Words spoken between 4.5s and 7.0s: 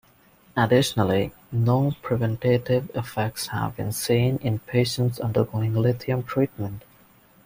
patients undergoing lithium treatment.